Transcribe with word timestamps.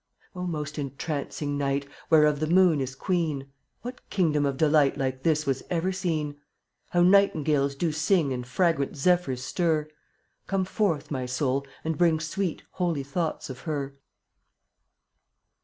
47 0.33 0.41
O 0.41 0.41
most 0.51 0.79
entrancing 0.79 1.59
night! 1.59 1.85
Whereof 2.09 2.39
the 2.39 2.47
Moon 2.47 2.81
is 2.81 2.95
queen, 2.95 3.51
What 3.83 4.01
kingdom 4.09 4.47
of 4.47 4.57
delight 4.57 4.97
Like 4.97 5.21
this 5.21 5.45
was 5.45 5.61
ever 5.69 5.91
seen? 5.91 6.37
How 6.89 7.03
nightingales 7.03 7.75
do 7.75 7.91
sing 7.91 8.33
And 8.33 8.43
fragrant 8.47 8.95
zephyrs 8.97 9.43
stir; 9.43 9.87
Come 10.47 10.65
forth, 10.65 11.11
my 11.11 11.27
soul, 11.27 11.67
and 11.83 11.99
bring 11.99 12.19
Sweet, 12.19 12.63
holy 12.71 13.03
thoughts 13.03 13.47
or 13.51 13.53
her! 13.53 13.95